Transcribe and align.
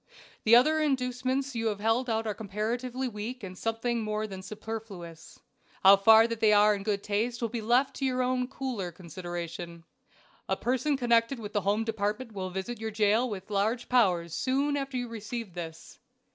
The 0.45 0.55
other 0.55 0.79
inducements 0.79 1.53
you 1.53 1.67
have 1.67 1.79
held 1.79 2.09
out 2.09 2.25
are 2.25 2.33
comparatively 2.33 3.07
weak 3.07 3.43
and 3.43 3.55
something 3.55 4.01
more 4.01 4.25
than 4.25 4.41
superfluous. 4.41 5.39
How 5.83 5.95
far 5.95 6.25
they 6.25 6.51
are 6.51 6.73
in 6.73 6.81
good 6.81 7.03
taste 7.03 7.39
will 7.39 7.49
be 7.49 7.61
left 7.61 7.97
to 7.97 8.05
your 8.05 8.23
own 8.23 8.47
cooler 8.47 8.91
consideration. 8.91 9.83
A 10.49 10.57
person 10.57 10.97
connected 10.97 11.37
with 11.39 11.53
the 11.53 11.61
Home 11.61 11.83
Department 11.83 12.31
will 12.31 12.49
visit 12.49 12.79
your 12.79 12.89
jail 12.89 13.29
with 13.29 13.51
large 13.51 13.89
powers 13.89 14.33
soon 14.33 14.75
after 14.75 14.97
you 14.97 15.07
receive 15.07 15.53
this. 15.53 15.99